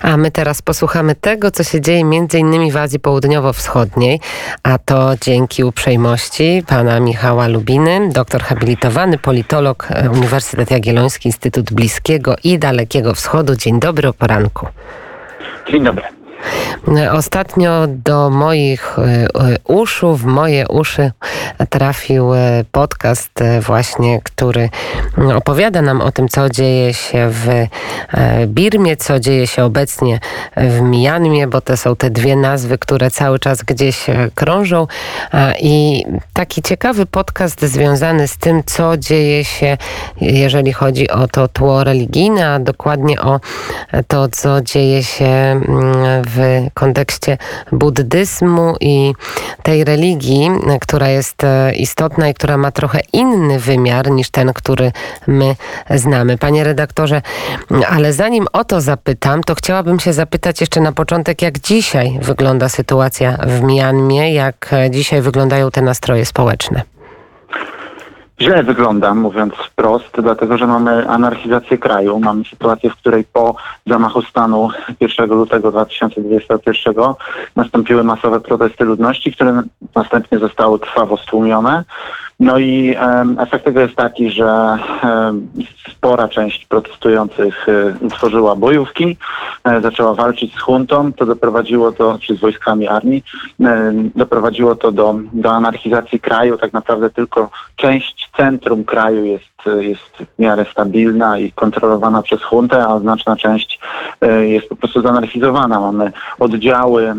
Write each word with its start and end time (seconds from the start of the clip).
A 0.00 0.16
my 0.16 0.30
teraz 0.30 0.62
posłuchamy 0.62 1.14
tego, 1.14 1.50
co 1.50 1.64
się 1.64 1.80
dzieje 1.80 2.00
innymi 2.38 2.72
w 2.72 2.76
Azji 2.76 2.98
Południowo-Wschodniej, 2.98 4.20
a 4.62 4.78
to 4.78 5.10
dzięki 5.20 5.64
uprzejmości 5.64 6.62
pana 6.66 7.00
Michała 7.00 7.48
Lubiny, 7.48 8.08
doktor 8.12 8.42
habilitowany, 8.42 9.18
politolog 9.18 9.88
e, 9.90 10.10
Uniwersytet 10.10 10.70
Jagielloński, 10.70 11.28
Instytut 11.28 11.72
Bliskiego 11.72 12.36
i 12.44 12.58
Dalekiego 12.58 13.14
Wschodu. 13.14 13.56
Dzień 13.56 13.80
dobry 13.80 14.08
o 14.08 14.12
poranku. 14.12 14.66
Dzień 15.70 15.84
dobry. 15.84 16.25
Ostatnio 17.12 17.86
do 17.86 18.30
moich 18.30 18.98
e, 18.98 19.02
e, 19.02 19.28
uszu, 19.64 20.16
w 20.16 20.24
moje 20.24 20.68
uszy 20.68 21.12
trafił 21.70 22.34
e, 22.34 22.64
podcast 22.72 23.30
właśnie, 23.60 24.20
który 24.22 24.68
opowiada 25.34 25.82
nam 25.82 26.00
o 26.00 26.12
tym, 26.12 26.28
co 26.28 26.50
dzieje 26.50 26.94
się 26.94 27.28
w 27.30 27.48
Birmie, 28.46 28.96
co 28.96 29.20
dzieje 29.20 29.46
się 29.46 29.64
obecnie 29.64 30.20
w 30.56 30.80
Mianmie, 30.80 31.46
bo 31.46 31.60
to 31.60 31.76
są 31.76 31.96
te 31.96 32.10
dwie 32.10 32.36
nazwy, 32.36 32.78
które 32.78 33.10
cały 33.10 33.38
czas 33.38 33.62
gdzieś 33.62 34.06
krążą. 34.34 34.86
I 35.60 36.04
taki 36.32 36.62
ciekawy 36.62 37.06
podcast 37.06 37.62
związany 37.62 38.28
z 38.28 38.36
tym, 38.36 38.62
co 38.66 38.96
dzieje 38.96 39.44
się, 39.44 39.76
jeżeli 40.20 40.72
chodzi 40.72 41.10
o 41.10 41.28
to 41.28 41.48
tło 41.48 41.84
religijne, 41.84 42.48
a 42.48 42.58
dokładnie 42.58 43.20
o 43.20 43.40
to, 44.08 44.28
co 44.28 44.60
dzieje 44.60 45.04
się 45.04 45.26
mm, 45.26 45.62
w 46.26 46.35
w 46.36 46.66
kontekście 46.74 47.38
buddyzmu 47.72 48.74
i 48.80 49.14
tej 49.62 49.84
religii, 49.84 50.50
która 50.80 51.08
jest 51.08 51.44
e, 51.44 51.74
istotna 51.74 52.28
i 52.28 52.34
która 52.34 52.56
ma 52.56 52.70
trochę 52.70 53.00
inny 53.12 53.58
wymiar 53.58 54.10
niż 54.10 54.30
ten, 54.30 54.52
który 54.52 54.92
my 55.26 55.56
znamy. 55.90 56.38
Panie 56.38 56.64
redaktorze, 56.64 57.22
ale 57.88 58.12
zanim 58.12 58.46
o 58.52 58.64
to 58.64 58.80
zapytam, 58.80 59.42
to 59.42 59.54
chciałabym 59.54 60.00
się 60.00 60.12
zapytać 60.12 60.60
jeszcze 60.60 60.80
na 60.80 60.92
początek, 60.92 61.42
jak 61.42 61.58
dzisiaj 61.58 62.18
wygląda 62.22 62.68
sytuacja 62.68 63.38
w 63.46 63.62
Mianmie, 63.62 64.34
jak 64.34 64.70
dzisiaj 64.90 65.22
wyglądają 65.22 65.70
te 65.70 65.82
nastroje 65.82 66.26
społeczne 66.26 66.95
źle 68.40 68.62
wygląda, 68.62 69.14
mówiąc 69.14 69.54
wprost, 69.54 70.20
dlatego 70.22 70.58
że 70.58 70.66
mamy 70.66 71.08
anarchizację 71.08 71.78
kraju. 71.78 72.20
Mamy 72.20 72.44
sytuację, 72.44 72.90
w 72.90 72.96
której 72.96 73.24
po 73.24 73.56
zamachu 73.86 74.22
stanu 74.22 74.68
1 75.00 75.30
lutego 75.30 75.72
2021 75.72 76.94
nastąpiły 77.56 78.04
masowe 78.04 78.40
protesty 78.40 78.84
ludności, 78.84 79.32
które 79.32 79.62
następnie 79.94 80.38
zostały 80.38 80.78
krwawo 80.78 81.16
stłumione. 81.16 81.84
No 82.40 82.58
i 82.58 82.96
efekt 83.38 83.64
tego 83.64 83.80
jest 83.80 83.94
taki, 83.94 84.30
że 84.30 84.78
spora 85.90 86.28
część 86.28 86.66
protestujących 86.66 87.66
um, 87.68 87.98
utworzyła 88.00 88.56
bojówki, 88.56 89.16
um, 89.64 89.82
zaczęła 89.82 90.14
walczyć 90.14 90.54
z 90.54 90.60
huntą, 90.60 91.12
to 91.12 91.26
doprowadziło 91.26 91.92
to, 91.92 92.18
czy 92.18 92.36
z 92.36 92.40
wojskami 92.40 92.88
armii, 92.88 93.24
doprowadziło 94.14 94.74
to 94.74 94.92
do, 94.92 95.14
do 95.32 95.52
anarchizacji 95.52 96.20
kraju. 96.20 96.58
Tak 96.58 96.72
naprawdę 96.72 97.10
tylko 97.10 97.50
część 97.76 98.30
centrum 98.36 98.84
kraju 98.84 99.24
jest 99.24 99.56
jest 99.80 100.02
w 100.36 100.38
miarę 100.38 100.66
stabilna 100.72 101.38
i 101.38 101.52
kontrolowana 101.52 102.22
przez 102.22 102.42
huntę, 102.42 102.86
a 102.86 102.98
znaczna 102.98 103.36
część 103.36 103.80
e, 104.20 104.48
jest 104.48 104.68
po 104.68 104.76
prostu 104.76 105.02
zanarchizowana. 105.02 105.80
Mamy 105.80 106.12
oddziały 106.38 107.14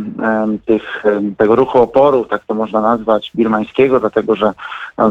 tych, 0.65 1.03
tego 1.37 1.55
ruchu 1.55 1.81
oporu, 1.81 2.25
tak 2.25 2.43
to 2.45 2.53
można 2.53 2.81
nazwać, 2.81 3.31
birmańskiego, 3.35 3.99
dlatego 3.99 4.35
że 4.35 4.53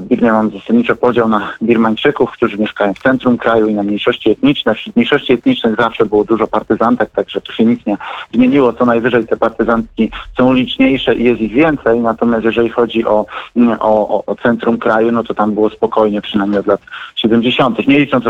w 0.01 0.05
Birmie 0.05 0.33
mam 0.33 0.51
zasadniczo 0.51 0.97
podział 0.97 1.29
na 1.29 1.53
Birmańczyków, 1.63 2.31
którzy 2.31 2.59
mieszkają 2.59 2.95
w 2.95 2.99
centrum 2.99 3.39
kraju 3.39 3.67
i 3.67 3.75
na 3.75 3.83
mniejszości 3.83 4.31
etniczne. 4.31 4.75
Wśród 4.75 4.97
mniejszości 4.97 5.33
etnicznych 5.33 5.77
zawsze 5.77 6.07
było 6.07 6.25
dużo 6.25 6.47
partyzantek, 6.47 7.11
także 7.11 7.41
tu 7.41 7.53
się 7.53 7.65
nic 7.65 7.87
nie 7.87 7.97
zmieniło. 8.35 8.73
Co 8.73 8.85
najwyżej 8.87 9.27
te 9.27 9.37
partyzantki 9.37 10.11
są 10.37 10.53
liczniejsze 10.53 11.15
i 11.15 11.25
jest 11.25 11.41
ich 11.41 11.53
więcej, 11.53 12.01
natomiast 12.01 12.45
jeżeli 12.45 12.69
chodzi 12.69 13.05
o, 13.05 13.27
o, 13.81 14.25
o 14.27 14.35
centrum 14.35 14.79
kraju, 14.79 15.13
no 15.13 15.25
to 15.25 15.35
tam 15.35 15.55
było 15.55 15.71
spokojnie, 15.71 16.21
przynajmniej 16.23 16.61
od 16.61 16.67
lat 16.67 16.81
70., 17.17 17.89
nie 17.89 17.99
licząc 17.99 18.25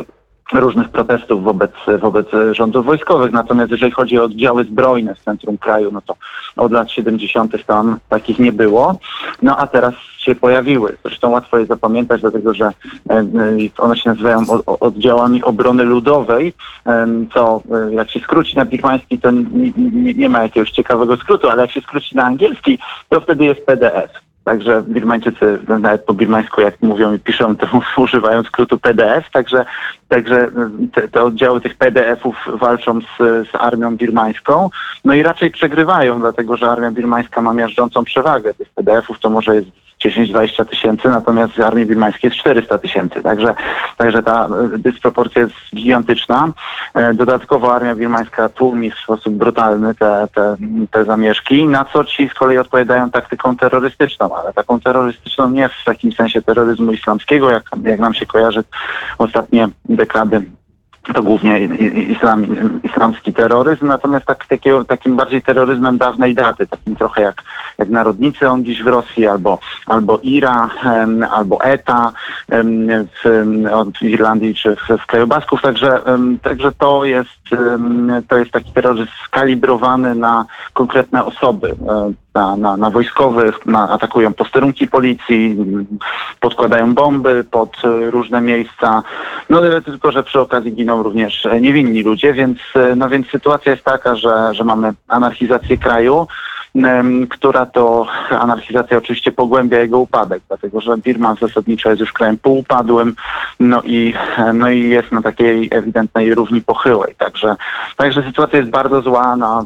różnych 0.53 0.89
protestów 0.89 1.45
wobec, 1.45 1.71
wobec 2.01 2.27
rządów 2.53 2.87
wojskowych. 2.87 3.33
Natomiast 3.33 3.71
jeżeli 3.71 3.93
chodzi 3.93 4.19
o 4.19 4.25
oddziały 4.25 4.65
zbrojne 4.65 5.15
w 5.15 5.21
centrum 5.21 5.59
kraju, 5.59 5.93
no 5.93 6.01
to 6.01 6.17
od 6.57 6.73
lat 6.73 6.91
70. 6.91 7.67
tam 7.67 7.99
takich 8.09 8.39
nie 8.39 8.53
było. 8.53 8.99
No 9.43 9.57
a 9.57 9.67
teraz 9.67 9.95
się 10.27 10.35
pojawiły. 10.35 10.97
Zresztą 11.05 11.31
łatwo 11.31 11.59
je 11.59 11.67
zapamiętać, 11.67 12.21
dlatego 12.21 12.55
że 12.55 12.71
e, 13.11 13.25
one 13.79 13.97
się 13.97 14.11
nazywają 14.11 14.43
oddziałami 14.81 15.43
obrony 15.43 15.85
ludowej, 15.85 16.55
co 17.35 17.63
e, 17.91 17.95
jak 17.95 18.11
się 18.11 18.21
skróci 18.21 18.57
na 18.57 18.65
birmański, 18.65 19.19
to 19.19 19.31
nie, 19.31 19.73
nie, 19.77 20.15
nie 20.15 20.29
ma 20.29 20.43
jakiegoś 20.43 20.71
ciekawego 20.71 21.17
skrótu, 21.17 21.51
ale 21.51 21.63
jak 21.63 21.71
się 21.71 21.81
skróci 21.81 22.17
na 22.17 22.25
angielski, 22.25 22.79
to 23.09 23.21
wtedy 23.21 23.45
jest 23.45 23.67
PDF. 23.67 24.27
Także 24.47 24.83
Birmańczycy 24.83 25.59
nawet 25.69 26.05
po 26.05 26.15
birmańsku, 26.15 26.61
jak 26.61 26.83
mówią 26.83 27.15
i 27.15 27.19
piszą, 27.19 27.57
to 27.57 27.67
używają 28.03 28.43
skrótu 28.43 28.79
PDF, 28.79 29.31
także, 29.33 29.65
także 30.09 30.51
te, 30.93 31.09
te 31.09 31.23
oddziały 31.23 31.61
tych 31.61 31.77
PDF-ów 31.77 32.37
walczą 32.61 33.01
z, 33.01 33.19
z 33.19 33.55
armią 33.55 33.97
birmańską, 33.97 34.71
no 35.05 35.15
i 35.15 35.23
raczej 35.23 35.51
przegrywają, 35.51 36.21
dlatego 36.21 36.57
że 36.57 36.71
armia 36.71 36.91
birmańska 36.91 37.43
ma 37.43 37.55
miażdżącą 37.55 38.05
przewagę. 38.05 38.55
Tych 38.55 38.69
PDF-ów 38.69 39.19
to 39.19 39.31
może 39.31 39.57
jest 39.57 39.86
10-20 40.11 40.65
tysięcy, 40.65 41.09
natomiast 41.09 41.53
w 41.53 41.61
armii 41.61 41.87
birmańskiej 41.87 42.29
jest 42.29 42.41
400 42.41 42.79
tysięcy. 42.79 43.23
Także, 43.23 43.55
także 43.97 44.23
ta 44.23 44.47
e, 44.47 44.79
dysproporcja 44.79 45.43
jest 45.43 45.55
gigantyczna. 45.75 46.53
E, 46.95 47.15
dodatkowo 47.15 47.75
armia 47.75 47.95
birmańska 47.95 48.49
tłumi 48.49 48.91
w 48.91 48.99
sposób 48.99 49.35
brutalny 49.35 49.95
te, 49.95 50.29
te, 50.35 50.57
te 50.91 51.05
zamieszki, 51.05 51.67
na 51.67 51.85
co 51.85 52.05
ci 52.05 52.29
z 52.29 52.35
kolei 52.35 52.59
odpowiadają 52.59 53.11
taktyką 53.11 53.57
terrorystyczną, 53.57 54.37
ale 54.37 54.53
taką 54.53 54.81
terrorystyczną 54.81 55.51
nie 55.51 55.69
w 55.69 55.85
takim 55.85 56.13
sensie 56.13 56.43
terroryzmu 56.43 56.93
islamskiego, 56.93 57.51
jak, 57.51 57.63
jak 57.83 58.01
nam 58.01 58.15
się 58.15 58.27
kojarzy 58.27 58.65
ostatnie 59.19 59.69
dekady 59.89 60.43
to 61.15 61.23
głównie 61.23 61.61
islam, 61.91 62.47
islamski 62.83 63.33
terroryzm, 63.33 63.87
natomiast 63.87 64.27
tak, 64.27 64.47
takiego, 64.47 64.85
takim 64.85 65.17
bardziej 65.17 65.43
terroryzmem 65.43 65.99
dawnej 65.99 66.35
daty, 66.35 66.67
takim 66.67 66.97
trochę 66.97 67.23
jak, 67.23 67.43
jak 67.79 67.89
narodnicy 67.89 68.49
on 68.49 68.65
dziś 68.65 68.83
w 68.83 68.87
Rosji, 68.87 69.27
albo, 69.27 69.59
albo 69.87 70.19
IRA, 70.23 70.71
albo 71.31 71.65
ETA 71.65 72.13
w, 73.25 73.45
w 74.01 74.03
Irlandii 74.03 74.55
czy 74.55 74.77
w, 74.77 75.03
w 75.03 75.07
kraju 75.07 75.27
Basków, 75.27 75.63
także, 75.63 76.01
także 76.43 76.73
to, 76.73 77.05
jest, 77.05 77.31
to 78.29 78.39
jest 78.39 78.51
taki 78.51 78.73
terroryzm 78.73 79.11
skalibrowany 79.27 80.15
na 80.15 80.47
konkretne 80.73 81.25
osoby 81.25 81.75
na, 82.37 82.57
na, 82.57 82.77
na 82.77 82.91
wojskowych, 82.91 83.67
na, 83.67 83.91
atakują 83.91 84.35
posterunki 84.35 84.89
policji, 84.89 85.57
podkładają 86.41 86.95
bomby 86.95 87.45
pod 87.51 87.77
różne 88.11 88.41
miejsca. 88.41 89.03
No 89.51 89.61
tylko, 89.85 90.13
że 90.13 90.23
przy 90.23 90.41
okazji 90.41 90.73
giną 90.73 91.03
również 91.03 91.49
niewinni 91.61 92.03
ludzie, 92.03 92.33
więc, 92.33 92.59
no, 92.97 93.09
więc 93.09 93.27
sytuacja 93.31 93.73
jest 93.73 93.85
taka, 93.85 94.17
że, 94.17 94.55
że 94.55 94.65
mamy 94.65 94.95
anarchizację 95.09 95.77
kraju 95.77 96.27
która 97.31 97.67
to 97.67 98.07
anarchizacja 98.31 98.99
oczywiście 98.99 99.33
pogłębia 99.33 99.79
jego 99.79 99.99
upadek, 99.99 100.43
dlatego 100.49 100.81
że 100.81 100.99
Birma 100.99 101.35
zasadniczo 101.35 101.89
jest 101.89 102.01
już 102.01 102.13
krajem 102.13 102.39
półupadłym, 102.39 103.15
no 103.61 103.83
i, 103.85 104.15
no 104.55 104.71
i 104.71 104.89
jest 104.89 105.13
na 105.13 105.23
takiej 105.23 105.69
ewidentnej 105.73 106.35
równi 106.35 106.61
pochyłej. 106.61 107.15
Także, 107.19 107.57
także 107.97 108.23
sytuacja 108.23 108.59
jest 108.59 108.71
bardzo 108.71 109.03
zła. 109.03 109.37
No, 109.37 109.65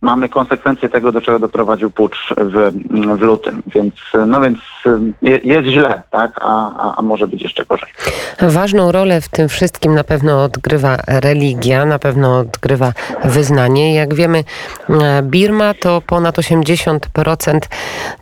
mamy 0.00 0.28
konsekwencje 0.28 0.88
tego, 0.88 1.12
do 1.12 1.20
czego 1.20 1.38
doprowadził 1.38 1.90
pucz 1.90 2.34
w, 2.36 2.72
w 3.18 3.20
lutym, 3.20 3.62
więc, 3.66 3.94
no 4.26 4.40
więc 4.40 4.58
jest 5.22 5.68
źle, 5.68 6.02
tak, 6.10 6.40
a, 6.40 6.76
a, 6.78 6.94
a 6.96 7.02
może 7.02 7.26
być 7.26 7.42
jeszcze 7.42 7.64
gorzej. 7.64 7.88
Ważną 8.40 8.92
rolę 8.92 9.20
w 9.20 9.28
tym 9.28 9.48
wszystkim 9.48 9.94
na 9.94 10.04
pewno 10.04 10.44
odgrywa 10.44 10.96
religia, 11.06 11.84
na 11.84 11.98
pewno 11.98 12.38
odgrywa 12.38 12.92
wyznanie. 13.24 13.94
Jak 13.94 14.14
wiemy, 14.14 14.44
Birma 15.22 15.74
to 15.74 16.02
ponad 16.06 16.38
80% 16.40 17.58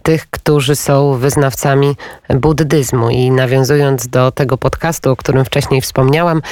tych, 0.03 0.31
którzy 0.31 0.77
są 0.77 1.15
wyznawcami 1.15 1.97
buddyzmu. 2.35 3.11
I 3.11 3.31
nawiązując 3.31 4.09
do 4.09 4.33
tego 4.33 4.59
podcastu, 4.59 5.11
o 5.11 5.17
którym 5.17 5.45
wcześniej 5.45 5.81
wspomniałam, 5.81 6.43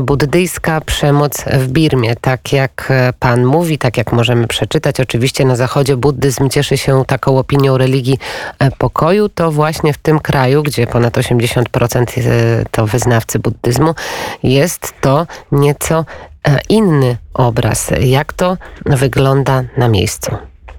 buddyjska 0.00 0.80
przemoc 0.80 1.44
w 1.44 1.68
Birmie, 1.68 2.16
tak 2.16 2.52
jak 2.52 2.92
pan 3.18 3.44
mówi, 3.44 3.78
tak 3.78 3.96
jak 3.96 4.12
możemy 4.12 4.46
przeczytać, 4.46 5.00
oczywiście 5.00 5.44
na 5.44 5.56
zachodzie 5.56 5.96
buddyzm 5.96 6.48
cieszy 6.48 6.78
się 6.78 7.04
taką 7.06 7.38
opinią 7.38 7.78
religii 7.78 8.18
pokoju, 8.78 9.28
to 9.28 9.50
właśnie 9.50 9.92
w 9.92 9.98
tym 9.98 10.20
kraju, 10.20 10.62
gdzie 10.62 10.86
ponad 10.86 11.14
80% 11.14 12.04
to 12.70 12.86
wyznawcy 12.86 13.38
buddyzmu, 13.38 13.94
jest 14.42 14.94
to 15.00 15.26
nieco 15.52 16.04
inny 16.68 17.16
obraz. 17.34 17.90
Jak 18.00 18.32
to 18.32 18.56
wygląda 18.86 19.62
na 19.76 19.88
miejscu? 19.88 20.36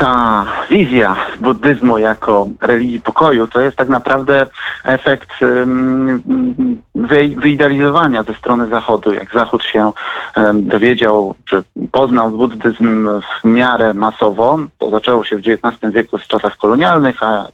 ta 0.00 0.44
wizja 0.70 1.16
buddyzmu 1.40 1.98
jako 1.98 2.48
religii 2.60 3.00
pokoju 3.00 3.46
to 3.46 3.60
jest 3.60 3.76
tak 3.76 3.88
naprawdę 3.88 4.46
efekt 4.84 5.30
wyidealizowania 7.36 8.22
ze 8.22 8.34
strony 8.34 8.68
Zachodu. 8.68 9.12
Jak 9.12 9.32
Zachód 9.32 9.64
się 9.64 9.92
dowiedział, 10.54 11.34
czy 11.44 11.62
poznał 11.92 12.30
buddyzm 12.30 13.08
w 13.42 13.44
miarę 13.44 13.94
masowo, 13.94 14.58
to 14.78 14.90
zaczęło 14.90 15.24
się 15.24 15.36
w 15.36 15.40
XIX 15.40 15.94
wieku 15.94 16.18
w 16.18 16.26
czasach 16.26 16.56
kolonialnych, 16.56 17.22
a 17.22 17.48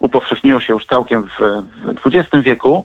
upowszechniło 0.00 0.60
się 0.60 0.72
już 0.72 0.86
całkiem 0.86 1.28
w 1.38 2.06
XX 2.06 2.44
wieku, 2.44 2.84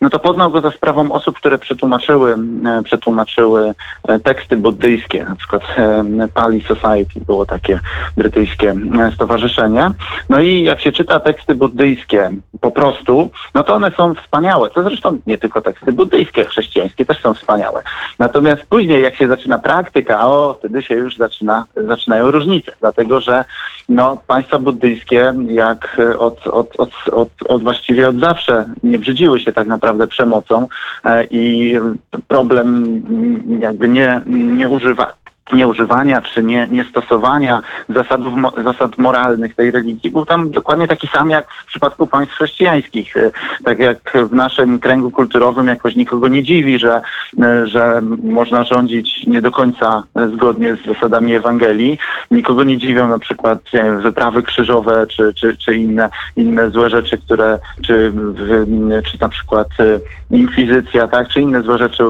no 0.00 0.10
to 0.10 0.18
poznał 0.18 0.50
go 0.50 0.60
za 0.60 0.70
sprawą 0.70 1.12
osób, 1.12 1.36
które 1.36 1.58
przetłumaczyły, 1.58 2.36
przetłumaczyły 2.84 3.74
e, 4.08 4.18
teksty 4.20 4.56
buddyjskie, 4.56 5.24
na 5.24 5.36
przykład 5.36 5.62
Pali 6.34 6.62
Society 6.62 7.20
było 7.26 7.46
takie 7.46 7.80
brytyjskie 8.16 8.45
buddyjskie 8.46 8.74
e, 9.02 9.12
stowarzyszenie. 9.12 9.90
No 10.28 10.40
i 10.40 10.62
jak 10.62 10.80
się 10.80 10.92
czyta 10.92 11.20
teksty 11.20 11.54
buddyjskie 11.54 12.30
po 12.60 12.70
prostu, 12.70 13.30
no 13.54 13.62
to 13.64 13.74
one 13.74 13.90
są 13.90 14.14
wspaniałe. 14.14 14.70
To 14.70 14.82
zresztą 14.82 15.18
nie 15.26 15.38
tylko 15.38 15.62
teksty 15.62 15.92
buddyjskie, 15.92 16.44
chrześcijańskie 16.44 17.06
też 17.06 17.20
są 17.20 17.34
wspaniałe. 17.34 17.82
Natomiast 18.18 18.62
później 18.66 19.02
jak 19.02 19.16
się 19.16 19.28
zaczyna 19.28 19.58
praktyka, 19.58 20.26
o, 20.26 20.54
wtedy 20.58 20.82
się 20.82 20.94
już 20.94 21.16
zaczyna, 21.16 21.64
zaczynają 21.76 22.30
różnice, 22.30 22.72
dlatego 22.80 23.20
że 23.20 23.44
no, 23.88 24.18
państwa 24.26 24.58
buddyjskie 24.58 25.34
jak 25.48 26.00
od, 26.18 26.46
od, 26.46 26.76
od, 26.76 26.90
od, 27.12 27.28
od 27.48 27.62
właściwie 27.62 28.08
od 28.08 28.20
zawsze 28.20 28.64
nie 28.82 28.98
brzydziły 28.98 29.40
się 29.40 29.52
tak 29.52 29.66
naprawdę 29.66 30.06
przemocą 30.06 30.68
e, 31.04 31.24
i 31.24 31.74
problem 32.28 33.02
jakby 33.60 33.88
nie, 33.88 34.20
nie 34.26 34.68
używa 34.68 35.25
nieużywania 35.52 36.22
czy 36.22 36.42
nie, 36.42 36.68
niestosowania 36.70 37.62
zasadów, 37.88 38.34
zasad 38.64 38.98
moralnych 38.98 39.54
tej 39.54 39.70
religii 39.70 40.10
był 40.10 40.26
tam 40.26 40.50
dokładnie 40.50 40.88
taki 40.88 41.06
sam 41.06 41.30
jak 41.30 41.46
w 41.50 41.66
przypadku 41.66 42.06
państw 42.06 42.34
chrześcijańskich. 42.34 43.16
E, 43.16 43.30
tak 43.64 43.78
jak 43.78 44.12
w 44.30 44.32
naszym 44.32 44.78
kręgu 44.78 45.10
kulturowym 45.10 45.66
jakoś 45.66 45.96
nikogo 45.96 46.28
nie 46.28 46.42
dziwi, 46.42 46.78
że, 46.78 47.00
e, 47.42 47.66
że 47.66 48.02
można 48.22 48.64
rządzić 48.64 49.26
nie 49.26 49.42
do 49.42 49.50
końca 49.50 50.02
zgodnie 50.34 50.76
z 50.76 50.86
zasadami 50.86 51.34
Ewangelii. 51.34 51.98
Nikogo 52.30 52.64
nie 52.64 52.78
dziwią 52.78 53.08
na 53.08 53.18
przykład 53.18 53.58
wyprawy 54.02 54.42
krzyżowe 54.42 55.06
czy, 55.06 55.34
czy, 55.34 55.56
czy 55.56 55.76
inne, 55.76 56.10
inne 56.36 56.70
złe 56.70 56.90
rzeczy, 56.90 57.18
które 57.18 57.58
czy, 57.82 58.12
czy 59.04 59.18
na 59.20 59.28
przykład 59.28 59.68
e, 59.80 60.00
inkwizycja, 60.36 61.08
tak, 61.08 61.28
czy 61.28 61.40
inne 61.40 61.62
złe 61.62 61.78
rzeczy 61.78 62.04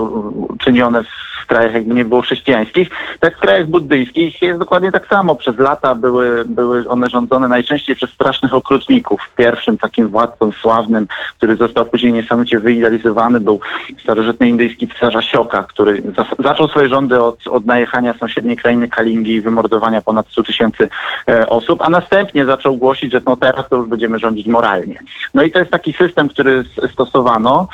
czynione 0.59 1.05
w 1.05 1.26
krajach 1.47 1.75
jakby 1.75 1.95
nie 1.95 2.05
było 2.05 2.23
chrześcijańskich 2.23 2.91
tak 3.21 3.37
w 3.37 3.41
krajach 3.41 3.67
buddyjskich 3.67 4.43
jest 4.43 4.59
dokładnie 4.59 4.93
tak 4.93 5.07
samo. 5.07 5.35
Przez 5.35 5.59
lata 5.59 5.95
były, 5.95 6.45
były 6.45 6.89
one 6.89 7.11
rządzone 7.11 7.49
najczęściej 7.49 7.97
przez 7.97 8.11
strasznych 8.11 8.55
okrutników. 8.55 9.21
Pierwszym 9.37 9.79
takim 9.79 10.09
władcą 10.09 10.53
sławnym, 10.53 11.07
który 11.37 11.57
został 11.57 11.87
później 11.87 12.13
niesamowicie 12.13 12.61
wyidealizowany, 12.61 13.41
był 13.41 13.61
starożytny 14.03 14.49
indyjski 14.49 14.89
cesarz 14.89 15.17
Asioka, 15.17 15.63
który 15.63 16.03
zaczął 16.39 16.69
swoje 16.69 16.89
rządy 16.89 17.23
od, 17.23 17.47
od 17.47 17.67
najechania 17.67 18.15
sąsiedniej 18.19 18.57
krainy 18.57 18.89
Kalingi 18.89 19.33
i 19.33 19.41
wymordowania 19.41 20.03
ponad 20.03 20.29
100 20.29 20.43
tysięcy 20.43 20.89
e, 21.29 21.49
osób, 21.49 21.83
a 21.83 21.91
następnie 21.91 22.45
zaczął 22.45 22.77
głosić, 22.77 23.13
że 23.13 23.21
no 23.27 23.37
teraz 23.37 23.69
to 23.69 23.77
już 23.77 23.89
będziemy 23.89 24.19
rządzić 24.19 24.47
moralnie. 24.47 24.99
No 25.35 25.43
i 25.43 25.51
to 25.51 25.59
jest 25.59 25.71
taki 25.71 25.93
system, 25.93 26.29
który 26.29 26.65
stosowano 26.93 27.69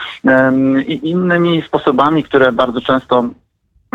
i 0.86 1.10
innymi 1.10 1.62
sposobami, 1.62 2.24
które 2.24 2.52
bardzo 2.52 2.80
często 2.80 3.24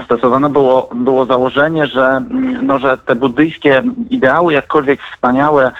stosowane 0.05 0.49
było, 0.49 0.89
było 0.95 1.25
założenie, 1.25 1.87
że, 1.87 2.23
no, 2.61 2.79
że 2.79 2.97
te 2.97 3.15
buddyjskie 3.15 3.83
ideały, 4.09 4.53
jakkolwiek 4.53 4.99
wspaniałe, 5.01 5.71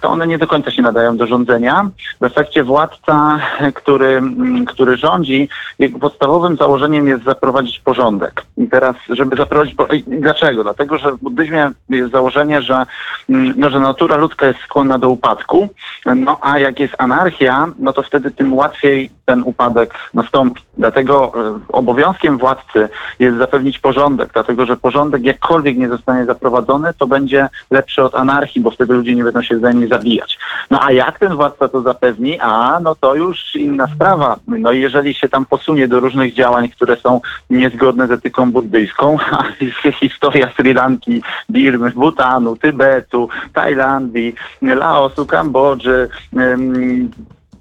to 0.00 0.08
one 0.08 0.26
nie 0.26 0.38
do 0.38 0.46
końca 0.46 0.70
się 0.70 0.82
nadają 0.82 1.16
do 1.16 1.26
rządzenia. 1.26 1.90
W 2.20 2.24
efekcie 2.24 2.64
władca, 2.64 3.38
który, 3.74 4.22
który 4.66 4.96
rządzi, 4.96 5.48
jego 5.78 5.98
podstawowym 5.98 6.56
założeniem 6.56 7.08
jest 7.08 7.24
zaprowadzić 7.24 7.80
porządek. 7.80 8.44
I 8.56 8.68
teraz, 8.68 8.96
żeby 9.08 9.36
zaprowadzić... 9.36 9.76
Dlaczego? 10.06 10.62
Dlatego, 10.62 10.98
że 10.98 11.12
w 11.12 11.18
buddyzmie 11.18 11.70
jest 11.88 12.12
założenie, 12.12 12.62
że, 12.62 12.86
no, 13.28 13.70
że 13.70 13.80
natura 13.80 14.16
ludzka 14.16 14.46
jest 14.46 14.60
skłonna 14.60 14.98
do 14.98 15.10
upadku, 15.10 15.68
no 16.16 16.38
a 16.40 16.58
jak 16.58 16.80
jest 16.80 16.94
anarchia, 16.98 17.66
no 17.78 17.92
to 17.92 18.02
wtedy 18.02 18.30
tym 18.30 18.54
łatwiej 18.54 19.10
ten 19.24 19.42
upadek 19.42 19.94
nastąpi. 20.14 20.62
Dlatego 20.78 21.32
e, 21.34 21.60
obowiązkiem 21.68 22.38
władcy 22.38 22.88
jest 23.18 23.38
zapewnić 23.38 23.78
porządek, 23.78 24.30
dlatego 24.32 24.66
że 24.66 24.76
porządek 24.76 25.24
jakkolwiek 25.24 25.76
nie 25.76 25.88
zostanie 25.88 26.24
zaprowadzony, 26.24 26.94
to 26.98 27.06
będzie 27.06 27.48
lepszy 27.70 28.02
od 28.02 28.14
anarchii, 28.14 28.62
bo 28.62 28.70
wtedy 28.70 28.94
ludzie 28.94 29.14
nie 29.14 29.24
będą 29.24 29.42
się 29.42 29.56
wzajemnie 29.56 29.88
zabijać. 29.88 30.38
No 30.70 30.78
a 30.82 30.92
jak 30.92 31.18
ten 31.18 31.36
władca 31.36 31.68
to 31.68 31.82
zapewni? 31.82 32.38
A, 32.40 32.80
no 32.82 32.94
to 32.94 33.14
już 33.14 33.54
inna 33.54 33.86
sprawa. 33.94 34.36
No 34.46 34.72
i 34.72 34.80
jeżeli 34.80 35.14
się 35.14 35.28
tam 35.28 35.46
posunie 35.46 35.88
do 35.88 36.00
różnych 36.00 36.34
działań, 36.34 36.68
które 36.68 36.96
są 36.96 37.20
niezgodne 37.50 38.06
z 38.06 38.10
etyką 38.10 38.52
buddyjską, 38.52 39.16
a 39.30 39.44
historia 39.92 40.50
Sri 40.56 40.74
Lanki, 40.74 41.22
Birmy, 41.50 41.90
Bhutanu, 41.90 42.56
Tybetu, 42.56 43.28
Tajlandii, 43.52 44.34
Laosu, 44.62 45.26
Kambodży, 45.26 46.08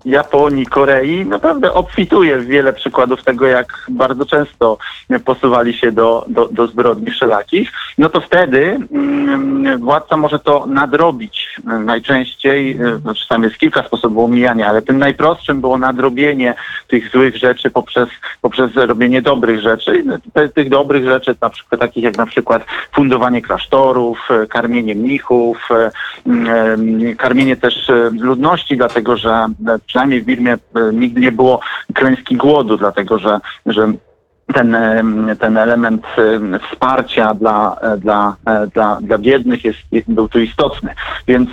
Japonii, 0.07 0.65
Korei, 0.65 1.25
naprawdę 1.25 1.73
obfituje 1.73 2.39
wiele 2.39 2.73
przykładów 2.73 3.23
tego, 3.23 3.45
jak 3.45 3.85
bardzo 3.89 4.25
często 4.25 4.77
posuwali 5.25 5.73
się 5.73 5.91
do, 5.91 6.25
do, 6.27 6.47
do 6.51 6.67
zbrodni 6.67 7.11
wszelakich, 7.11 7.71
no 7.97 8.09
to 8.09 8.21
wtedy 8.21 8.79
mm, 8.91 9.79
władca 9.79 10.17
może 10.17 10.39
to 10.39 10.65
nadrobić. 10.65 11.59
Najczęściej, 11.63 12.79
znaczy 13.01 13.27
tam 13.27 13.43
jest 13.43 13.57
kilka 13.57 13.83
sposobów 13.83 14.25
omijania, 14.25 14.67
ale 14.67 14.81
tym 14.81 14.97
najprostszym 14.97 15.61
było 15.61 15.77
nadrobienie 15.77 16.55
tych 16.87 17.11
złych 17.11 17.35
rzeczy 17.37 17.69
poprzez, 17.69 18.09
poprzez 18.41 18.75
robienie 18.75 19.21
dobrych 19.21 19.61
rzeczy. 19.61 20.03
Tych 20.53 20.69
dobrych 20.69 21.03
rzeczy, 21.03 21.35
na 21.41 21.49
przykład 21.49 21.81
takich 21.81 22.03
jak 22.03 22.17
na 22.17 22.25
przykład 22.25 22.65
fundowanie 22.95 23.41
klasztorów, 23.41 24.29
karmienie 24.49 24.95
mnichów, 24.95 25.69
mm, 26.25 27.15
karmienie 27.15 27.55
też 27.55 27.91
ludności, 28.11 28.77
dlatego 28.77 29.17
że 29.17 29.47
przynajmniej 29.97 30.21
w 30.21 30.25
Birmie 30.25 30.53
e, 30.53 30.59
nigdy 30.93 31.21
nie 31.21 31.31
było 31.31 31.59
klęski 31.93 32.35
głodu, 32.35 32.77
dlatego 32.77 33.19
że, 33.19 33.39
że 33.65 33.93
ten, 34.53 34.77
ten 35.39 35.57
element 35.57 36.05
wsparcia 36.69 37.33
dla, 37.33 37.77
dla, 37.97 38.35
dla, 38.73 38.97
dla 39.01 39.17
biednych 39.17 39.65
jest, 39.65 39.79
był 40.07 40.27
tu 40.29 40.39
istotny. 40.39 40.93
Więc, 41.27 41.49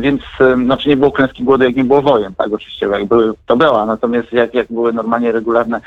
więc 0.00 0.22
znaczy 0.64 0.88
nie 0.88 0.96
było 0.96 1.12
klęski 1.12 1.44
głodu, 1.44 1.64
jak 1.64 1.76
nie 1.76 1.84
było 1.84 2.02
wojen, 2.02 2.34
tak 2.34 2.52
oczywiście, 2.52 2.86
jak 2.86 3.04
były, 3.04 3.34
to 3.46 3.56
była, 3.56 3.86
natomiast 3.86 4.32
jak, 4.32 4.54
jak 4.54 4.66
były 4.70 4.92
normalnie 4.92 5.32
regularne 5.32 5.80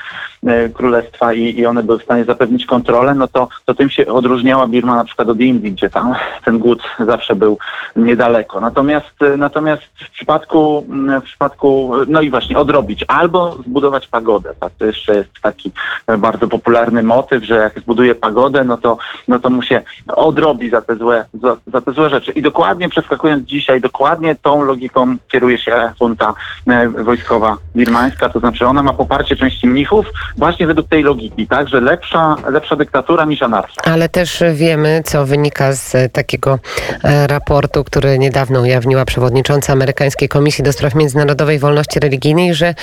e, 0.46 0.68
królestwa 0.68 1.32
i, 1.32 1.58
i 1.58 1.66
one 1.66 1.82
były 1.82 1.98
w 1.98 2.02
stanie 2.02 2.24
zapewnić 2.24 2.66
kontrolę, 2.66 3.14
no 3.14 3.28
to, 3.28 3.48
to 3.64 3.74
tym 3.74 3.90
się 3.90 4.06
odróżniała 4.06 4.66
Birma 4.66 4.96
na 4.96 5.04
przykład 5.04 5.28
od 5.28 5.40
Indii, 5.40 5.72
gdzie 5.72 5.90
tam 5.90 6.14
ten 6.44 6.58
głód 6.58 6.82
zawsze 6.98 7.34
był 7.34 7.58
niedaleko. 7.96 8.60
Natomiast, 8.60 9.14
natomiast 9.38 9.82
w 9.82 10.10
przypadku, 10.10 10.86
w 11.20 11.24
przypadku, 11.24 11.92
no 12.08 12.20
i 12.20 12.30
właśnie 12.30 12.58
odrobić 12.58 13.04
albo 13.08 13.56
zbudować 13.66 14.08
pagodę, 14.08 14.54
tak, 14.60 14.72
to 14.78 14.86
jeszcze 14.86 15.14
jest 15.16 15.30
taki 15.42 15.72
bardzo 16.18 16.29
bardzo 16.32 16.48
popularny 16.48 17.02
motyw, 17.02 17.44
że 17.44 17.54
jak 17.54 17.80
zbuduje 17.80 18.14
pagodę, 18.14 18.64
no 18.64 18.76
to, 18.76 18.98
no 19.28 19.38
to 19.38 19.50
mu 19.50 19.62
się 19.62 19.82
odrobi 20.06 20.70
za 20.70 20.82
te, 20.82 20.96
złe, 20.96 21.24
za, 21.42 21.56
za 21.72 21.80
te 21.80 21.92
złe 21.92 22.10
rzeczy. 22.10 22.32
I 22.32 22.42
dokładnie 22.42 22.88
przeskakując 22.88 23.48
dzisiaj, 23.48 23.80
dokładnie 23.80 24.36
tą 24.42 24.62
logiką 24.64 25.16
kieruje 25.28 25.58
się 25.58 25.92
junta 26.00 26.34
e, 26.66 26.88
wojskowa 26.88 27.56
birmańska, 27.76 28.28
to 28.28 28.40
znaczy 28.40 28.66
ona 28.66 28.82
ma 28.82 28.92
poparcie 28.92 29.36
części 29.36 29.66
mnichów 29.66 30.06
właśnie 30.36 30.66
według 30.66 30.88
tej 30.88 31.02
logiki, 31.02 31.46
tak, 31.46 31.68
że 31.68 31.80
lepsza, 31.80 32.36
lepsza 32.50 32.76
dyktatura 32.76 33.24
niż 33.24 33.42
anarchia. 33.42 33.82
Ale 33.84 34.08
też 34.08 34.42
wiemy, 34.54 35.02
co 35.04 35.26
wynika 35.26 35.72
z 35.72 36.12
takiego 36.12 36.58
e, 37.04 37.26
raportu, 37.26 37.84
który 37.84 38.18
niedawno 38.18 38.60
ujawniła 38.60 39.04
przewodnicząca 39.04 39.72
amerykańskiej 39.72 40.28
Komisji 40.28 40.64
do 40.64 40.72
Spraw 40.72 40.94
Międzynarodowej 40.94 41.58
Wolności 41.58 42.00
Religijnej, 42.00 42.54
że 42.54 42.74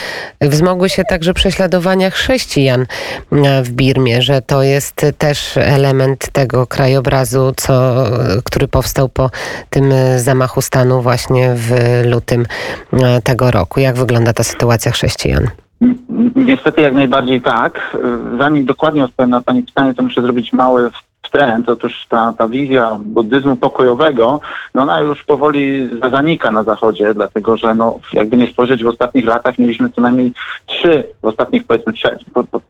wzmogły 0.41 0.89
się 0.89 1.03
także 1.03 1.33
prześladowania 1.33 2.09
chrześcijan 2.09 2.85
w 3.63 3.71
Birmie, 3.71 4.21
że 4.21 4.41
to 4.41 4.63
jest 4.63 5.05
też 5.17 5.57
element 5.57 6.29
tego 6.31 6.67
krajobrazu, 6.67 7.53
co, 7.55 8.03
który 8.45 8.67
powstał 8.67 9.09
po 9.09 9.29
tym 9.69 9.91
zamachu 10.17 10.61
stanu 10.61 11.01
właśnie 11.01 11.53
w 11.55 11.71
lutym 12.11 12.45
e, 12.93 13.21
tego 13.21 13.51
roku. 13.51 13.79
Jak 13.79 13.95
wygląda 13.95 14.33
ta 14.33 14.43
sytuacja 14.43 14.91
chrześcijan? 14.91 15.47
Niestety 16.35 16.81
jak 16.81 16.93
najbardziej 16.93 17.41
tak. 17.41 17.97
Zanim 18.37 18.65
dokładnie 18.65 19.03
odpowiem 19.03 19.29
na 19.29 19.41
Pani 19.41 19.63
pytanie, 19.63 19.93
to 19.93 20.03
muszę 20.03 20.21
zrobić 20.21 20.53
mały 20.53 20.89
trend. 21.29 21.69
Otóż 21.69 22.05
ta, 22.09 22.33
ta 22.37 22.47
wizja 22.47 22.97
buddyzmu 23.05 23.55
pokojowego, 23.55 24.39
no 24.75 24.81
ona 24.81 24.99
już 24.99 25.23
powoli 25.23 25.89
zanika 26.11 26.51
na 26.51 26.63
zachodzie, 26.63 27.13
dlatego 27.13 27.57
że 27.57 27.75
no, 27.75 27.99
jakby 28.13 28.37
nie 28.37 28.47
spojrzeć 28.47 28.83
w 28.83 28.87
ostatnich 28.87 29.25
latach 29.25 29.59
mieliśmy 29.59 29.89
co 29.89 30.01
najmniej 30.01 30.33
trzy, 30.65 31.03
w 31.21 31.25
ostatnich 31.25 31.63
powiedzmy 31.63 31.93
trzech, 31.93 32.17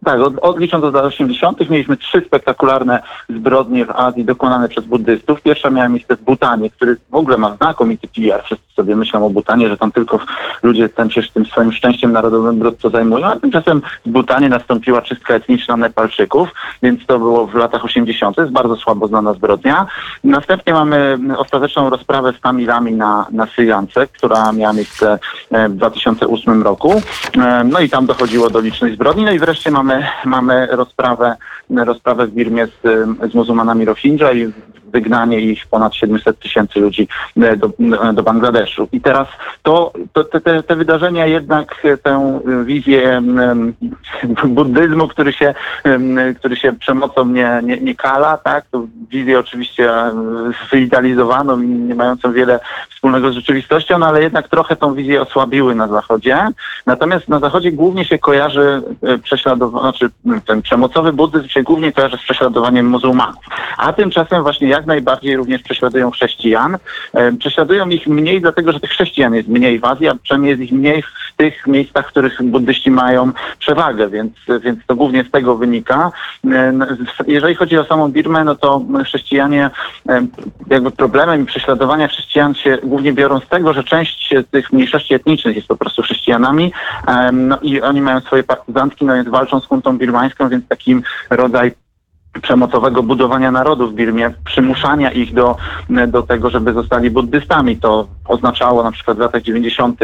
tak, 0.06 0.20
od, 0.20 0.40
odlicząc 0.40 0.84
od 0.84 0.94
lat 0.94 1.06
80. 1.06 1.70
mieliśmy 1.70 1.98
trzy 1.98 2.22
spektakularne 2.28 3.04
zbrodnie 3.30 3.86
w 3.86 3.92
Azji 3.92 4.26
dokonane 4.26 4.70
przez 4.70 4.86
buddystów. 4.86 5.42
Pierwsza 5.42 5.70
miała 5.70 5.90
miejsce 5.90 6.16
w 6.16 6.22
Butanie, 6.22 6.70
który 6.70 6.98
w 7.10 7.16
ogóle 7.16 7.38
ma 7.38 7.56
znakomity 7.56 8.08
PR. 8.08 8.44
Wszyscy 8.44 8.74
sobie 8.76 8.96
myślą 8.96 9.26
o 9.26 9.30
Butanie, 9.30 9.70
że 9.70 9.78
tam 9.78 9.92
tylko 9.92 10.20
ludzie 10.64 10.90
ten 10.90 11.10
się 11.10 11.22
tym 11.34 11.46
swoim 11.46 11.72
szczęściem 11.72 12.12
narodowym 12.12 12.60
brudco 12.60 12.90
zajmują, 12.90 13.28
a 13.28 13.36
tymczasem 13.36 13.82
w 14.06 14.10
Butanie 14.10 14.50
nastąpiła 14.50 15.02
czystka 15.02 15.34
etniczna 15.34 15.78
Nepalczyków, 15.78 16.50
więc 16.84 17.06
to 17.06 17.20
było 17.20 17.48
w 17.48 17.56
latach 17.56 17.86
80. 17.86 18.38
jest 18.48 18.54
bardzo 18.54 18.75
słabo 18.75 19.08
znana 19.08 19.34
zbrodnia. 19.34 19.88
Następnie 20.24 20.74
mamy 20.74 21.18
ostateczną 21.38 21.89
rozprawę 21.89 22.34
z 22.34 22.42
Tamilami 22.42 22.92
na, 22.92 23.25
na 23.32 23.46
Syriance, 23.46 24.08
która 24.08 24.51
miała 24.51 24.74
miejsce 24.74 25.20
e, 25.51 25.70
w 25.70 25.75
2008 25.75 26.63
roku. 26.63 27.01
E, 27.38 27.63
No 27.63 27.80
i 27.80 27.89
tam 27.89 28.06
dochodziło 28.06 28.50
do 28.50 28.60
licznych 28.60 28.94
zbrodni. 28.94 29.25
No 29.25 29.32
i 29.32 29.39
wreszcie 29.39 29.72
mamy, 29.72 30.08
mamy 30.25 30.68
rozprawę, 30.72 31.36
rozprawę 31.70 32.27
w 32.27 32.32
Birmie 32.32 32.68
z, 32.68 32.82
z 33.32 33.34
muzułmanami 33.34 33.86
Rohingya 33.86 34.34
i 34.34 34.54
wygnanie 34.98 35.39
ich 35.39 35.68
ponad 35.68 35.96
700 35.96 36.39
tysięcy 36.39 36.80
ludzi 36.80 37.08
e, 37.38 37.58
do, 37.58 37.70
do 38.13 38.24
Bangladeszu. 38.24 38.88
I 38.92 39.01
teraz 39.01 39.27
to, 39.63 39.94
to 40.13 40.24
te, 40.24 40.63
te, 40.63 40.75
wydarzenia 40.75 41.25
jednak 41.25 41.86
e, 41.86 41.98
tę 41.98 42.39
wizję 42.66 43.22
buddyzmu, 44.60 45.08
który 45.08 45.34
się, 45.34 45.54
który 46.38 46.56
się 46.56 46.74
przemocą 46.74 47.25
nie, 47.25 47.62
nie, 47.63 47.77
nie 47.77 47.96
kala, 47.96 48.38
tak? 48.38 48.66
Wizję 49.10 49.39
oczywiście 49.39 49.92
e, 49.92 50.13
wyidealizowaną 50.72 51.62
i 51.62 51.68
nie 51.68 51.96
mającą 51.96 52.34
wiele 52.34 52.60
wspólnego 52.96 53.32
z 53.32 53.36
rzeczywistością, 53.36 54.00
no 54.00 54.08
ale 54.08 54.24
jednak 54.24 54.50
trochę 54.50 54.75
tą 54.75 54.94
wizję 54.94 55.22
osłabiły 55.22 55.75
na 55.75 55.88
Zachodzie. 55.88 56.48
Natomiast 56.86 57.27
na 57.27 57.39
Zachodzie 57.39 57.72
głównie 57.72 58.06
się 58.06 58.18
kojarzy 58.20 58.82
prześladowanie, 59.24 59.82
znaczy 59.82 60.10
ten 60.46 60.62
przemocowy 60.62 61.13
buddyzm 61.13 61.48
się 61.48 61.63
głównie 61.63 61.92
kojarzy 61.92 62.18
z 62.18 62.22
prześladowaniem 62.22 62.88
muzułmanów. 62.88 63.44
A 63.77 63.94
tymczasem 63.94 64.44
właśnie 64.44 64.68
jak 64.68 64.86
najbardziej 64.88 65.36
również 65.36 65.62
prześladują 65.62 66.12
chrześcijan. 66.12 66.77
Prześladują 67.39 67.89
ich 67.89 68.08
mniej 68.08 68.41
dlatego, 68.41 68.72
że 68.72 68.79
tych 68.79 68.89
chrześcijan 68.89 69.34
jest 69.34 69.48
mniej 69.48 69.79
w 69.79 69.86
Azji, 69.86 70.08
a 70.08 70.15
przynajmniej 70.15 70.50
jest 70.50 70.62
ich 70.62 70.72
mniej 70.72 71.01
w 71.01 71.36
tych 71.38 71.67
miejscach, 71.67 72.06
w 72.06 72.10
których 72.10 72.44
buddyści 72.44 72.91
mają 72.91 73.32
przewagę, 73.60 74.10
więc, 74.10 74.34
więc 74.62 74.79
to 74.88 74.96
głównie 74.96 75.24
z 75.24 75.32
tego 75.32 75.58
wynika. 75.58 76.12
Jeżeli 77.27 77.56
chodzi 77.56 77.77
o 77.77 77.86
samą 77.86 78.12
Birmę, 78.12 78.44
no 78.44 78.56
to 78.56 78.82
chrześcijanie, 79.06 79.70
jakby 80.70 80.91
problemem 80.91 81.46
prześladowania 81.46 82.08
chrześcijan 82.08 82.53
się 82.56 82.77
głównie 82.84 83.13
biorą 83.13 83.39
z 83.39 83.48
tego, 83.48 83.74
że 83.74 83.84
część 83.84 84.34
tych 84.51 84.74
mniejszości 84.74 85.13
etnicznych 85.13 85.56
jest 85.56 85.67
po 85.67 85.77
prostu 85.77 86.01
chrześcijanami 86.01 86.72
no 87.34 87.60
i 87.62 87.82
oni 87.82 88.01
mają 88.01 88.20
swoje 88.20 88.44
partyzantki, 88.44 89.06
no 89.06 89.15
więc 89.15 89.29
walczą 89.29 89.60
z 89.60 89.65
huntą 89.65 89.98
birmańską, 89.98 90.50
więc 90.50 90.67
takim 90.67 91.03
rodzaj 91.29 91.72
przemocowego 92.41 93.03
budowania 93.03 93.51
narodu 93.51 93.88
w 93.88 93.94
Birmie, 93.94 94.34
przymuszania 94.46 95.12
ich 95.12 95.34
do, 95.34 95.58
do 96.08 96.22
tego, 96.24 96.50
żeby 96.50 96.74
zostali 96.74 97.10
buddystami. 97.12 97.77
To 97.77 98.08
oznaczało 98.27 98.84
na 98.84 98.91
przykład 98.91 99.17
w 99.17 99.20
latach 99.20 99.41
90. 99.41 100.00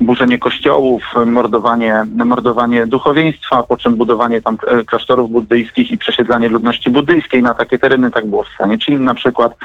burzenie 0.00 0.38
kościołów, 0.38 1.02
mordowanie, 1.26 2.04
mordowanie 2.24 2.86
duchowieństwa, 2.86 3.62
po 3.62 3.76
czym 3.76 3.96
budowanie 3.96 4.42
tam 4.42 4.56
e, 4.66 4.84
klasztorów 4.84 5.30
buddyjskich 5.30 5.90
i 5.90 5.98
przesiedlanie 5.98 6.48
ludności 6.48 6.90
buddyjskiej 6.90 7.42
na 7.42 7.54
takie 7.54 7.78
tereny. 7.78 8.10
Tak 8.10 8.26
było 8.26 8.42
w 8.42 8.48
stanie 8.48 8.78
Chin 8.78 9.04
na 9.04 9.14
przykład. 9.14 9.56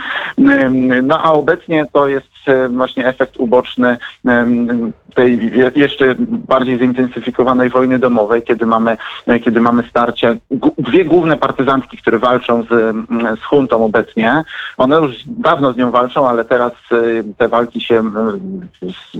No 1.03 1.19
a 1.23 1.31
obecnie 1.33 1.85
to 1.93 2.07
jest 2.07 2.27
e, 2.47 2.69
właśnie 2.69 3.07
efekt 3.07 3.37
uboczny 3.37 3.97
tej 5.15 5.51
je- 5.57 5.71
jeszcze 5.75 6.15
bardziej 6.19 6.79
zintensyfikowanej 6.79 7.69
wojny 7.69 7.99
domowej, 7.99 8.41
kiedy 8.41 8.65
mamy, 8.65 8.97
e, 9.27 9.39
kiedy 9.39 9.61
mamy 9.61 9.83
starcia, 9.89 10.35
gu- 10.51 10.73
dwie 10.77 11.05
główne 11.05 11.37
partyzantki, 11.37 11.88
które 11.97 12.19
walczą 12.19 12.63
z, 12.63 12.71
mm, 12.71 13.37
z 13.37 13.43
huntą 13.43 13.85
obecnie. 13.85 14.43
One 14.77 14.95
już 14.95 15.15
dawno 15.25 15.73
z 15.73 15.77
nią 15.77 15.91
walczą, 15.91 16.29
ale 16.29 16.45
teraz 16.45 16.71
e, 16.91 16.97
te 17.37 17.47
walki 17.47 17.81
się 17.81 17.95
mm, 17.99 18.39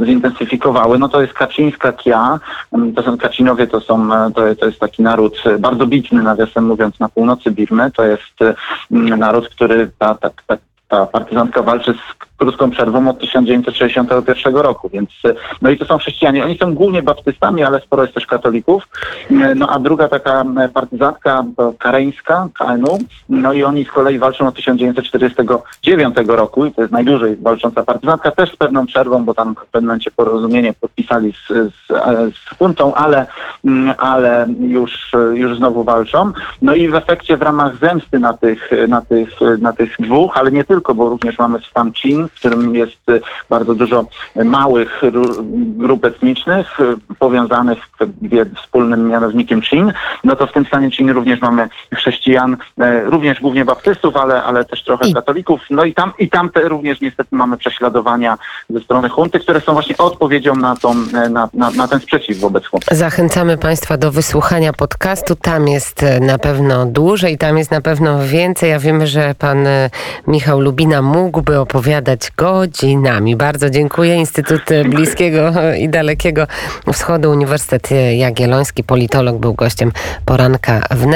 zintensyfikowały. 0.05 0.99
No 0.99 1.09
to 1.09 1.21
jest 1.21 1.33
Kaczyńska 1.33 1.93
Kia. 1.93 2.39
Mm, 2.73 2.93
To 2.93 3.03
są 3.03 3.17
Kacinowie, 3.17 3.67
to 3.67 3.81
są, 3.81 4.13
e, 4.13 4.31
to, 4.31 4.55
to 4.55 4.65
jest 4.65 4.79
taki 4.79 5.03
naród 5.03 5.41
e, 5.45 5.59
bardzo 5.59 5.87
bitny, 5.87 6.23
nawiasem 6.23 6.65
mówiąc, 6.65 6.99
na 6.99 7.09
północy 7.09 7.51
Birmy. 7.51 7.91
To 7.91 8.03
jest 8.03 8.41
e, 8.41 8.55
naród, 8.91 9.49
który 9.49 9.91
ta, 9.97 10.15
ta, 10.15 10.29
ta, 10.47 10.57
ta 10.87 11.05
partyzantka 11.05 11.63
walczy 11.63 11.93
z 11.93 12.28
krótką 12.39 12.71
przerwą 12.71 13.09
od 13.09 13.19
1961 13.19 14.55
roku, 14.55 14.89
więc 14.89 15.09
e, 15.25 15.33
no 15.61 15.69
i 15.69 15.77
to 15.77 15.85
są 15.85 15.97
chrześcijanie. 15.97 16.45
Oni 16.45 16.57
są 16.57 16.73
głównie 16.73 17.03
baptystami, 17.03 17.63
ale 17.63 17.79
sporo 17.79 18.03
jest 18.03 18.15
też 18.15 18.25
katolików. 18.25 18.87
E, 19.31 19.55
No 19.55 19.69
a 19.69 19.79
druga 19.79 20.07
taka 20.07 20.43
e, 20.57 20.69
partyzantka 20.69 21.43
kareńska, 21.79 22.47
KNU, 22.53 22.99
no 23.29 23.53
i 23.53 23.63
oni 23.63 23.85
z 23.85 23.91
kolei 23.91 24.19
walczą 24.19 24.47
od 24.47 24.55
1949 24.55 26.15
roku 26.27 26.65
i 26.65 26.71
to 26.71 26.81
jest 26.81 26.93
najdłużej 26.93 27.35
walcząca 27.35 27.83
partyzantka, 27.83 28.31
też 28.31 28.51
z 28.51 28.55
pewną 28.55 28.85
przerwą, 28.85 29.25
bo 29.25 29.33
tam 29.33 29.55
w 29.55 29.65
pewnym 29.71 29.87
momencie 29.87 30.11
porozumienie 30.11 30.73
podpisali 30.73 31.33
z, 31.33 31.47
z, 31.47 31.87
z 32.35 32.59
ale, 32.95 33.25
mm, 33.65 33.95
ale 33.97 34.47
już, 34.59 35.11
już 35.33 35.57
znowu 35.57 35.83
walczą. 35.83 36.31
No 36.61 36.75
i 36.75 36.87
w 36.87 36.95
efekcie 36.95 37.37
w 37.37 37.41
ramach 37.41 37.77
zemsty 37.77 38.19
na 38.19 38.33
tych, 38.33 38.69
na 38.87 39.01
tych, 39.01 39.29
na 39.59 39.73
tych 39.73 39.95
dwóch, 39.99 40.37
ale 40.37 40.51
nie 40.51 40.63
tylko, 40.63 40.95
bo 40.95 41.09
również 41.09 41.37
mamy 41.37 41.59
Stan 41.69 41.91
Chin, 41.93 42.28
w 42.35 42.39
którym 42.39 42.75
jest 42.75 43.09
e, 43.09 43.19
bardzo 43.49 43.75
dużo 43.75 44.05
małych 44.45 45.01
ru- 45.01 45.43
grup 45.77 46.05
etnicznych 46.05 46.79
e, 46.79 46.83
powiązanych 47.19 47.77
wspólnym 48.61 49.07
mianownikiem 49.07 49.61
Chin, 49.61 49.93
no 50.23 50.35
to 50.35 50.47
w 50.47 50.51
tym 50.53 50.65
stanie 50.65 50.91
Chin 50.91 51.09
również 51.09 51.41
mamy 51.41 51.69
chrześcijan, 51.95 52.57
e, 52.81 53.03
również 53.03 53.41
głównie 53.41 53.65
baptystów, 53.65 54.15
ale, 54.15 54.43
ale 54.43 54.65
też 54.65 54.83
trochę 54.83 55.07
I- 55.07 55.13
katolików. 55.13 55.61
No 55.69 55.83
i 55.85 55.93
tam, 55.93 56.13
i 56.19 56.29
tam 56.29 56.49
te 56.49 56.69
również 56.69 57.01
niestety 57.01 57.35
mamy 57.35 57.57
prześladowania 57.57 58.37
ze 58.69 58.79
strony 58.79 59.09
hunty, 59.09 59.39
które 59.39 59.61
są 59.61 59.73
właśnie 59.73 59.97
odpowiedzią 59.97 60.55
na, 60.55 60.75
tą, 60.75 60.93
na, 61.29 61.49
na, 61.53 61.71
na 61.71 61.87
ten 61.87 61.99
sprzeciw 61.99 62.39
wobec 62.39 62.65
hunty. 62.65 62.95
Zachęcamy 62.95 63.57
Państwa 63.57 63.97
do 63.97 64.11
wysłuchania 64.11 64.73
podcastu. 64.73 65.35
Tam 65.35 65.67
jest 65.67 66.05
na 66.21 66.37
pewno 66.37 66.85
dłużej, 66.85 67.37
tam 67.37 67.57
jest 67.57 67.71
na 67.71 67.81
pewno 67.81 68.19
więcej. 68.27 68.69
Ja 68.69 68.79
wiemy, 68.79 69.07
że 69.07 69.35
pan 69.39 69.57
Michał 70.27 70.59
Lubina 70.59 71.01
mógłby 71.01 71.59
opowiadać 71.59 72.18
godzinami. 72.37 73.35
Bardzo 73.35 73.69
dziękuję. 73.69 74.15
Instytut 74.15 74.61
Bliskiego 74.89 75.53
i 75.77 75.89
Dalekiego 75.89 76.47
Wschodu, 76.93 77.31
Uniwersytet 77.31 77.89
Jagielloński, 78.17 78.83
politolog 78.83 79.37
był 79.37 79.53
gościem 79.53 79.91
poranka 80.25 80.87
wnet. 80.91 81.09